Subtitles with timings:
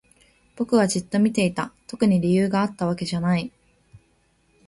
[0.55, 1.71] 僕はじっと見ていた。
[1.85, 3.51] 特に理由があったわけじゃない。